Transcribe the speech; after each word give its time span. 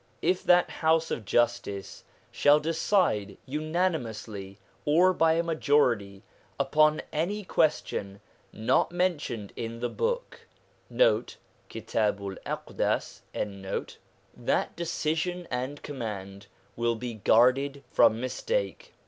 If 0.23 0.43
that 0.45 0.71
House 0.71 1.11
of 1.11 1.25
Justice 1.25 2.03
shall 2.31 2.59
decide 2.59 3.37
unanimously, 3.45 4.57
or 4.83 5.13
by 5.13 5.33
a 5.33 5.43
majority, 5.43 6.23
upon 6.59 7.03
any 7.13 7.43
question 7.43 8.19
not 8.51 8.91
mentioned 8.91 9.53
in 9.55 9.79
the 9.79 9.89
Book, 9.89 10.47
1 10.89 10.97
that 11.85 11.97
decision 14.75 15.47
and 15.51 15.81
command 15.83 16.47
will 16.75 16.95
be 16.95 17.13
guarded 17.13 17.83
from 17.91 18.19
mistake. 18.19 18.95